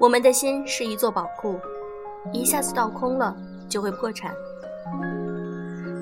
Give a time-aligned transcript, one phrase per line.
[0.00, 1.58] 我们的心是一座宝库，
[2.32, 3.34] 一下子倒空了
[3.68, 4.34] 就会破产。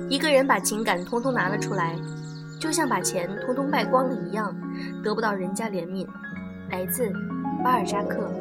[0.09, 1.95] 一个人把情感通通拿了出来，
[2.63, 4.55] 就像把钱通通败光了一样，
[5.03, 6.07] 得不到人家怜悯。
[6.71, 7.11] 来自
[7.61, 8.31] 巴尔扎克。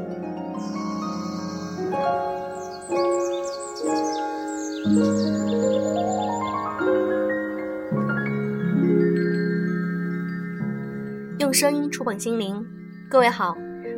[11.41, 12.65] 用声音触碰心灵，
[13.11, 13.57] 各位好。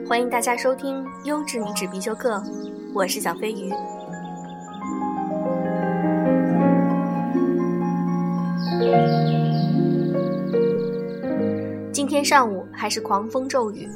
[0.08, 2.36] 欢迎大家收听《优质女纸必修课》，
[2.94, 3.70] 我是小飞鱼。
[11.94, 13.88] 今天上午还是狂风骤雨，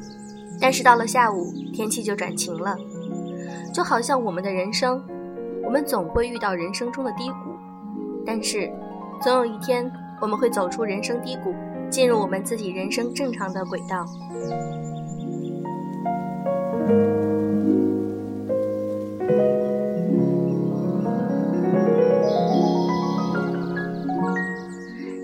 [0.61, 2.77] 但是到了下午天气就转晴了，
[3.75, 5.03] 就好像我们的人生，
[5.65, 7.51] 我们总会遇到人生中的低谷，
[8.25, 8.71] 但是
[9.21, 9.91] 总有一天
[10.21, 11.53] 我们会走出人生低谷，
[11.91, 14.07] 进入我们自己人生正常的轨道。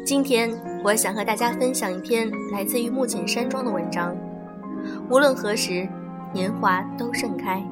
[0.04, 0.50] 今天，
[0.84, 4.14] 我想和大家分享一篇来自于木槿山庄的文章。
[5.08, 5.88] 无论何时，
[6.30, 7.64] 年华都盛开。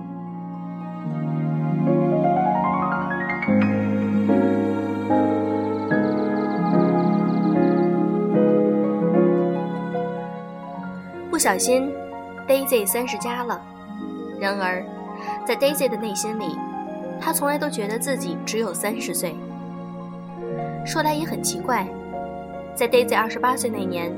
[11.31, 11.93] 不小心
[12.49, 13.61] ，Daisy 三十加了。
[14.41, 14.83] 然而，
[15.47, 16.57] 在 Daisy 的内心里，
[17.21, 19.37] 她从来都觉得自己只有三十岁。
[20.87, 21.87] 说来也很奇怪，
[22.75, 24.13] 在 Daisy 二十八岁那年，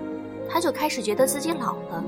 [0.48, 2.02] 她就开始觉得自己老了。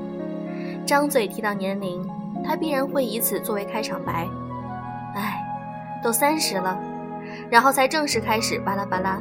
[0.87, 2.09] 张嘴提到年龄，
[2.45, 4.27] 她必然会以此作为开场白。
[5.15, 5.43] 唉，
[6.03, 6.79] 都三十了，
[7.51, 9.19] 然后才正式开始巴拉巴拉。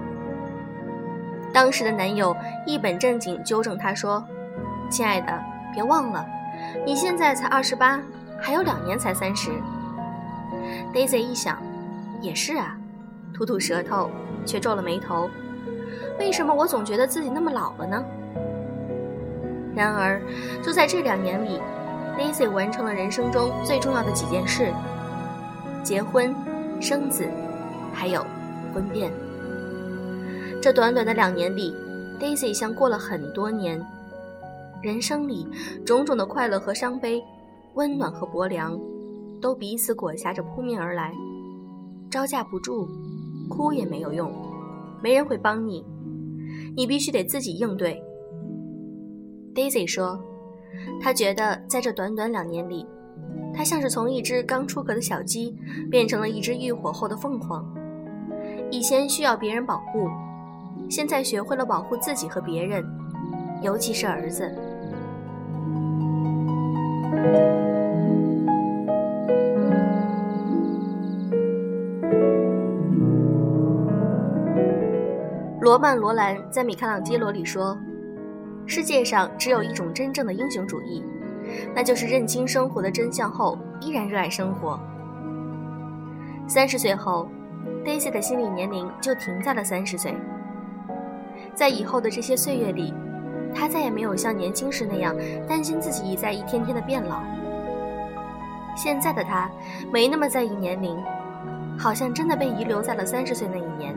[1.53, 4.23] 当时的男友一本正经纠正她说
[4.91, 5.41] ：“亲爱的，
[5.73, 6.25] 别忘了，
[6.85, 7.99] 你现在才二十八。”
[8.37, 9.49] 还有两年才三十
[10.93, 11.57] ，Daisy 一想，
[12.21, 12.77] 也是啊，
[13.33, 14.11] 吐吐舌头，
[14.45, 15.29] 却皱了眉头。
[16.19, 18.03] 为什么我总觉得自己那么老了呢？
[19.75, 20.21] 然而，
[20.63, 21.59] 就在这两年里
[22.17, 24.71] ，Daisy 完成了人生中最重要的几件事：
[25.83, 26.33] 结婚、
[26.79, 27.27] 生子，
[27.93, 28.25] 还有
[28.73, 29.11] 婚变。
[30.61, 31.75] 这短短的两年里
[32.19, 33.85] ，Daisy 像过了很多年，
[34.81, 35.45] 人生里
[35.85, 37.21] 种种的快乐和伤悲。
[37.73, 38.79] 温暖和薄凉，
[39.41, 41.13] 都彼此裹挟着扑面而来，
[42.09, 42.87] 招架不住，
[43.49, 44.31] 哭也没有用，
[45.03, 45.85] 没人会帮你，
[46.75, 48.03] 你必须得自己应对。
[49.53, 50.19] Daisy 说，
[51.01, 52.85] 她觉得在这短短两年里，
[53.53, 55.55] 她像是从一只刚出壳的小鸡，
[55.89, 57.65] 变成了一只浴火后的凤凰。
[58.69, 60.09] 以前需要别人保护，
[60.89, 62.83] 现在学会了保护自己和别人，
[63.61, 64.53] 尤其是儿子。
[75.65, 77.75] 罗曼·罗兰在《米开朗基罗》里说
[78.67, 81.03] ：“世界上只有一种真正的英雄主义，
[81.73, 84.79] 那就是认清生活的真相后依然热爱生活。”
[86.47, 87.27] 三十岁后
[87.83, 90.15] ，Daisy 的心理年龄就停在了三十岁。
[91.55, 92.93] 在以后的这些岁月里，
[93.51, 95.15] 她再也没有像年轻时那样
[95.49, 97.23] 担心自己在一天天的变老。
[98.77, 99.49] 现在的她
[99.91, 100.95] 没那么在意年龄，
[101.75, 103.95] 好像真的被遗留在了三十岁那一年。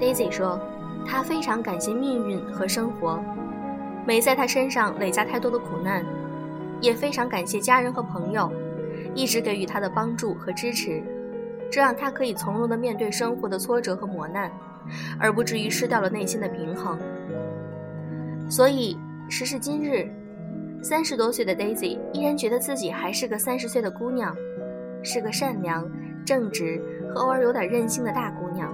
[0.00, 0.60] Daisy 说
[1.04, 3.20] ：“她非常感谢命运和生活，
[4.06, 6.04] 没在她身上累加太多的苦难，
[6.80, 8.50] 也非常感谢家人和朋友，
[9.14, 11.02] 一直给予她的帮助和支持，
[11.70, 14.50] 这让她可以从容地面对生活的挫折和磨难，
[15.18, 16.96] 而不至于失掉了内心的平衡。
[18.48, 18.96] 所以
[19.28, 20.08] 时至今日，
[20.80, 24.34] 三十多岁的 Daisy 依然觉得自己还是个三十岁的姑娘，
[25.02, 25.90] 是个善良、
[26.24, 26.80] 正直
[27.12, 28.67] 和偶尔有点任性的大姑娘。”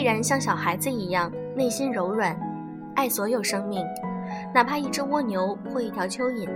[0.00, 2.34] 依然像小孩子一样，内心柔软，
[2.94, 3.84] 爱所有生命，
[4.54, 6.48] 哪怕一只蜗牛或一条蚯蚓。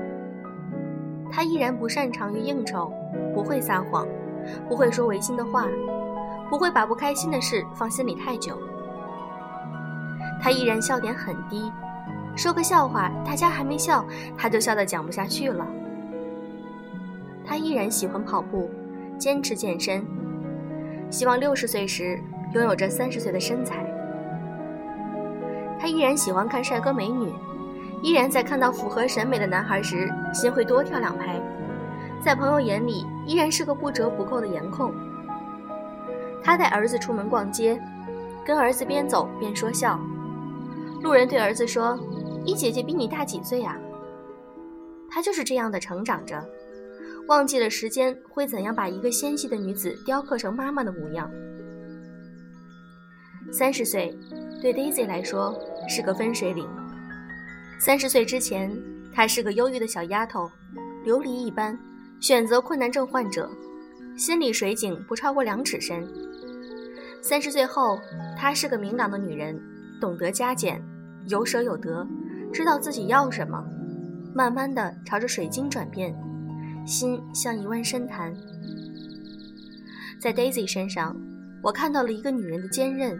[1.30, 2.90] 他依然不擅长于应酬，
[3.34, 4.08] 不会撒谎，
[4.66, 5.66] 不会说违心的话，
[6.48, 8.58] 不会把不开心的事放心里太久。
[10.40, 11.70] 他依然笑点很低，
[12.34, 14.06] 说个笑话，大家还没笑，
[14.38, 15.66] 他就笑得讲不下去了。
[17.44, 18.70] 他依然喜欢跑步，
[19.18, 20.02] 坚持健身，
[21.10, 22.18] 希望六十岁时
[22.54, 23.84] 拥有着三十岁的身材。
[25.78, 27.30] 他依然喜欢看帅哥美女，
[28.02, 31.38] 依然在看到符合审美的男孩时心会多跳两拍，
[32.24, 34.94] 在朋友眼里依然是个不折不扣的颜控。
[36.42, 37.80] 他带儿子出门逛街，
[38.46, 39.98] 跟儿子边走边说笑。
[41.02, 41.98] 路人对儿子说
[42.46, 43.76] ：“一姐姐比你大几岁呀？”
[45.10, 46.42] 他就是这样的成长着，
[47.28, 51.30] 忘记了时间会怎样把一个纤细的女子雕刻成妈妈的模样。
[53.56, 54.12] 三十岁，
[54.60, 55.56] 对 Daisy 来说
[55.88, 56.68] 是个分水岭。
[57.78, 58.76] 三十岁之前，
[59.12, 60.50] 她是个忧郁的小丫头，
[61.06, 61.78] 琉璃一般，
[62.18, 63.48] 选择困难症患者，
[64.16, 66.04] 心理水井不超过两尺深。
[67.22, 67.96] 三十岁后，
[68.36, 69.56] 她是个明朗的女人，
[70.00, 70.82] 懂得加减。
[71.28, 72.04] 有舍有得，
[72.52, 73.64] 知道自己要什么，
[74.34, 76.12] 慢慢的朝着水晶转变，
[76.84, 78.34] 心像一湾深潭。
[80.20, 81.16] 在 Daisy 身上，
[81.62, 83.16] 我看到了一个女人的坚韧。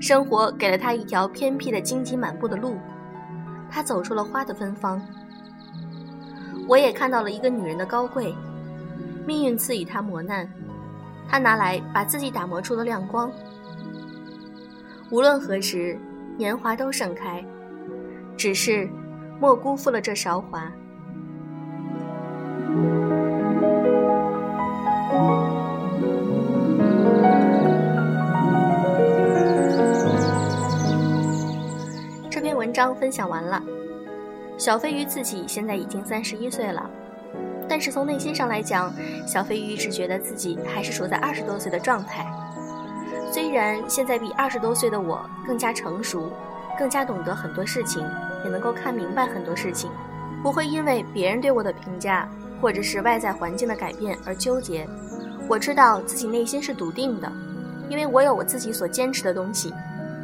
[0.00, 2.76] 生活给了她一条偏僻的荆棘满布的路，
[3.70, 5.00] 她走出了花的芬芳。
[6.68, 8.34] 我也看到了一个女人的高贵，
[9.26, 10.48] 命运赐予她磨难，
[11.28, 13.30] 她拿来把自己打磨出了亮光。
[15.10, 15.98] 无论何时。
[16.38, 17.42] 年华都盛开，
[18.36, 18.86] 只是
[19.40, 20.70] 莫辜负了这韶华。
[32.76, 33.62] 章分享完了。
[34.58, 36.90] 小飞鱼自己现在已经三十一岁了，
[37.66, 38.92] 但是从内心上来讲，
[39.26, 42.26] 小飞鱼一直觉得自己还是处在二十多岁的状态。
[43.32, 46.30] 虽然现在比二十多岁的我更加成熟，
[46.78, 48.06] 更加懂得很多事情，
[48.44, 49.90] 也能够看明白很多事情，
[50.42, 52.28] 不会因为别人对我的评价
[52.60, 54.86] 或者是外在环境的改变而纠结。
[55.48, 57.32] 我知道自己内心是笃定的，
[57.88, 59.72] 因为我有我自己所坚持的东西，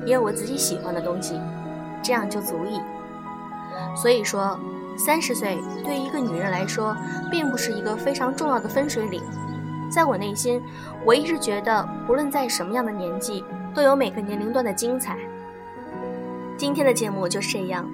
[0.05, 1.41] 也有我自己喜欢的东西，
[2.03, 2.81] 这样就足以。
[3.97, 4.59] 所以说，
[4.97, 6.97] 三十岁对于一个女人来说，
[7.31, 9.23] 并不是一个非常重要的分水岭。
[9.91, 10.63] 在我内心，
[11.05, 13.45] 我一直觉得，不论在什么样的年纪，
[13.75, 15.19] 都有每个年龄段的精彩。
[16.57, 17.87] 今天的节目就是这样，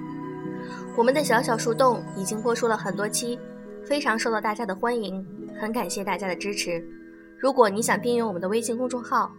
[0.95, 3.37] 我们的小小树洞已经播出了很多期，
[3.85, 5.25] 非常受到大家的欢迎，
[5.59, 6.81] 很感谢大家的支持。
[7.37, 9.31] 如果你想订阅我们的微信公众号，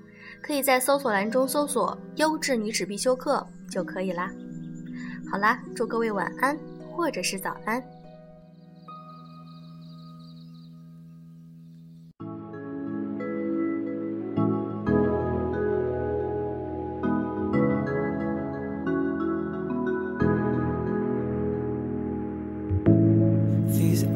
[0.43, 4.31] 可以在搜索栏中搜索“优质女子必修课”就可以啦。
[5.31, 6.59] 好啦，祝各位晚安，
[6.97, 7.83] 或者是早安。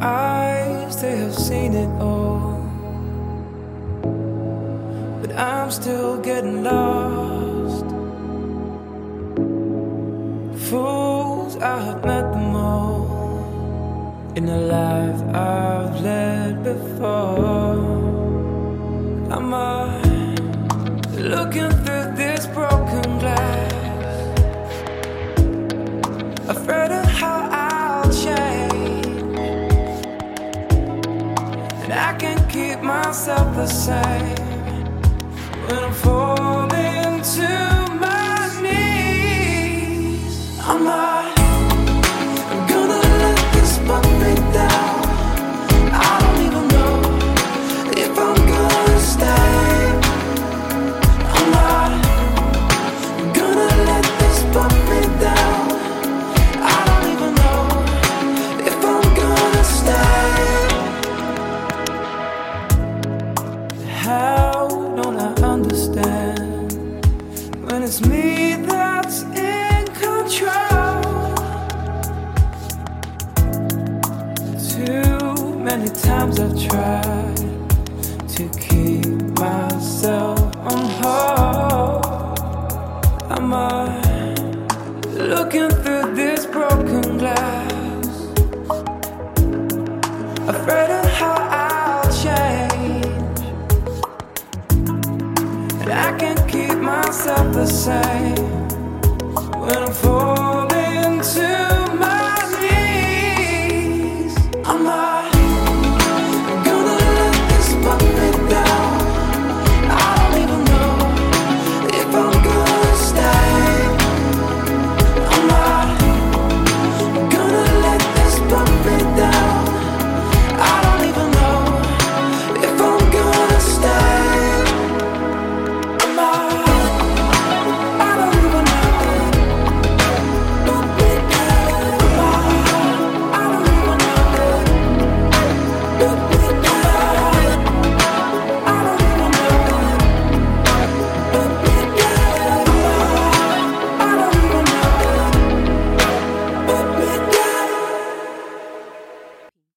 [0.01, 2.61] eyes, they have seen it all.
[5.23, 7.04] But I'm still getting lost.
[14.37, 17.79] In the life I've led before.
[19.31, 19.51] I'm
[21.17, 23.73] looking through this broken glass,
[26.49, 29.07] afraid of how I'll change.
[31.85, 34.37] And I can't keep myself the same
[35.67, 36.24] when I'm falling